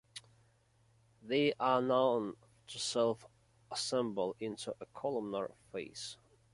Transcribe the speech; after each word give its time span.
They 1.21 1.53
are 1.59 1.79
known 1.79 2.35
to 2.69 2.79
self-assemble 2.79 4.35
into 4.39 4.73
a 4.81 4.87
columnar 4.95 5.51
phase. 5.71 6.17